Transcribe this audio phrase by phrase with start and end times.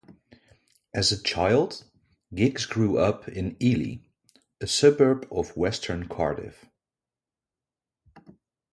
[0.95, 1.83] As a child,
[2.33, 3.97] Giggs grew up in Ely,
[4.59, 6.65] a suburb of western Cardiff.